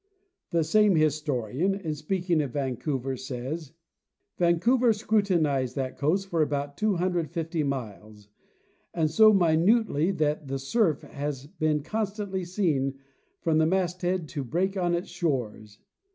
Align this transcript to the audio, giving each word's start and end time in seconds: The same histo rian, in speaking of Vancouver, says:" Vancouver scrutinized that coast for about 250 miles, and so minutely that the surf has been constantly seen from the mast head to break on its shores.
The 0.49 0.63
same 0.63 0.95
histo 0.95 1.45
rian, 1.53 1.79
in 1.79 1.93
speaking 1.93 2.41
of 2.41 2.53
Vancouver, 2.53 3.15
says:" 3.15 3.73
Vancouver 4.39 4.93
scrutinized 4.93 5.75
that 5.75 5.95
coast 5.95 6.27
for 6.29 6.41
about 6.41 6.75
250 6.75 7.61
miles, 7.61 8.27
and 8.95 9.11
so 9.11 9.31
minutely 9.31 10.09
that 10.09 10.47
the 10.47 10.57
surf 10.57 11.01
has 11.03 11.45
been 11.45 11.83
constantly 11.83 12.43
seen 12.43 12.95
from 13.41 13.59
the 13.59 13.67
mast 13.67 14.01
head 14.01 14.27
to 14.29 14.43
break 14.43 14.75
on 14.75 14.95
its 14.95 15.09
shores. 15.09 15.77